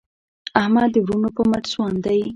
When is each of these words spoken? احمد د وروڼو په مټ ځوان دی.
احمد 0.61 0.87
د 0.93 0.97
وروڼو 1.05 1.29
په 1.37 1.41
مټ 1.49 1.63
ځوان 1.73 1.93
دی. 2.05 2.19